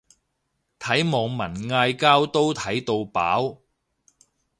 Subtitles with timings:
[0.79, 3.59] 睇網民嗌交都睇到飽